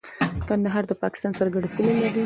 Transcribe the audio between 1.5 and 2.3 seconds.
ګډه پوله لري.